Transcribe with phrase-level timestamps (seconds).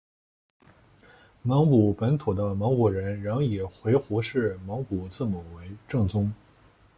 [1.43, 6.33] 蒙古本土的蒙古人仍以回鹘式蒙古字母为正宗。